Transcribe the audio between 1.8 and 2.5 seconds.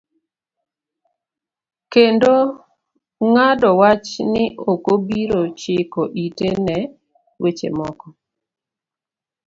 Kendo